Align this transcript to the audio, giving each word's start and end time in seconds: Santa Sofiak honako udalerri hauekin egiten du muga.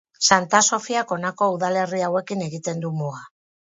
Santa 0.27 0.61
Sofiak 0.67 1.13
honako 1.17 1.51
udalerri 1.57 2.01
hauekin 2.07 2.43
egiten 2.47 2.83
du 2.87 2.93
muga. 3.03 3.23